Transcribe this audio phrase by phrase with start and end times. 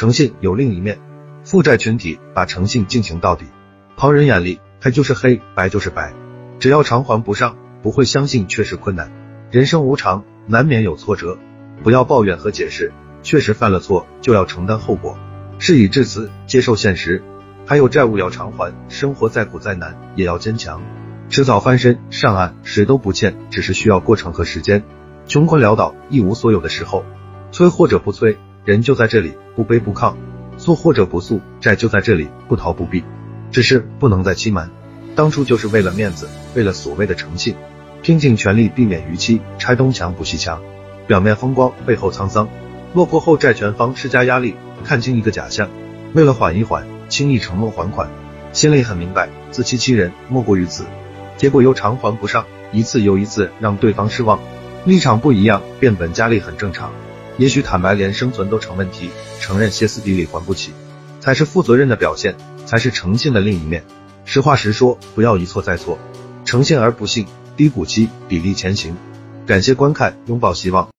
[0.00, 0.98] 诚信有另一面，
[1.44, 3.44] 负债群体把诚信进行到底，
[3.98, 6.14] 旁人眼里黑就是黑，白就是白，
[6.58, 9.12] 只要偿还不上，不会相信确实困难。
[9.50, 11.36] 人生无常，难免有挫折，
[11.82, 12.90] 不要抱怨和解释，
[13.22, 15.18] 确实犯了错就要承担后果。
[15.58, 17.22] 事已至此，接受现实，
[17.66, 20.80] 还有债务要偿还，生活再苦再难也要坚强，
[21.28, 24.82] 迟早翻身上岸，谁都不欠，只是需要过程和时间。
[25.26, 27.04] 穷困潦倒、一无所有的时候，
[27.52, 30.14] 催或者不催，人就在这里，不卑不亢；
[30.58, 33.02] 诉或者不诉，债就在这里，不逃不避。
[33.50, 34.70] 只是不能再欺瞒，
[35.16, 37.56] 当初就是为了面子，为了所谓的诚信，
[38.02, 40.60] 拼尽全力避免逾期，拆东墙补西墙，
[41.06, 42.48] 表面风光，背后沧桑。
[42.92, 44.54] 落魄后，债权方施加压力。
[44.82, 45.68] 看清一个假象，
[46.14, 48.08] 为了缓一缓，轻易承诺还款，
[48.52, 50.84] 心里很明白，自欺欺人莫过于此，
[51.36, 54.40] 结果又偿还不上，一次又一次让对方失望。
[54.86, 56.92] 立场不一样，变本加厉很正常。
[57.40, 59.08] 也许坦白连生存都成问题，
[59.40, 60.72] 承认歇斯底里还不起，
[61.20, 62.36] 才是负责任的表现，
[62.66, 63.82] 才是诚信的另一面。
[64.26, 65.98] 实话实说，不要一错再错，
[66.44, 68.94] 诚信而不信，低谷期砥砺前行。
[69.46, 70.86] 感谢观看，拥抱希望。